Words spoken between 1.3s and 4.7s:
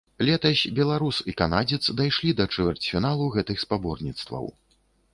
і канадзец дашлі да чвэрцьфіналу гэтых спаборніцтваў.